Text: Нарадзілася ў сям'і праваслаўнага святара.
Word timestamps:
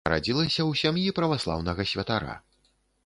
Нарадзілася 0.07 0.61
ў 0.69 0.79
сям'і 0.81 1.13
праваслаўнага 1.19 1.81
святара. 1.93 2.33